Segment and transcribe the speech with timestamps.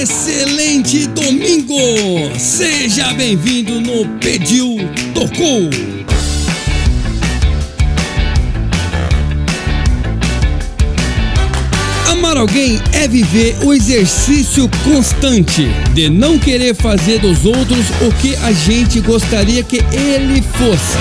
[0.00, 1.76] Excelente domingo!
[2.38, 4.78] Seja bem-vindo no Pediu
[5.12, 5.68] Tocou!
[12.08, 18.34] Amar alguém é viver o exercício constante de não querer fazer dos outros o que
[18.36, 20.96] a gente gostaria que ele fosse.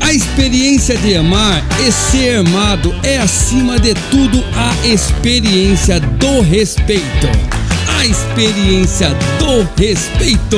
[0.00, 7.57] A experiência de amar e ser amado é, acima de tudo, a experiência do respeito.
[7.98, 9.08] A experiência
[9.40, 10.56] do respeito.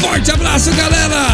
[0.00, 1.26] Forte abraço, galera!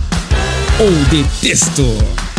[0.80, 2.33] ou de texto.